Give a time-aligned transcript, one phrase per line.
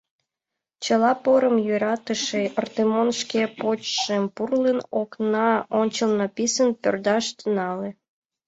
[0.83, 7.89] Чыла порым йӧратыше Артемон, шке почшым пурлын, окна ончылно писын пӧрдаш тӱҥале.